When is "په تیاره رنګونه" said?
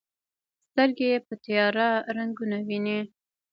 1.27-2.57